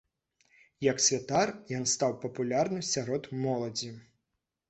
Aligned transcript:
Як 0.91 1.01
святар, 1.07 1.51
ён 1.81 1.85
стаў 1.91 2.15
папулярны 2.25 2.81
сярод 2.95 3.31
моладзі. 3.45 3.93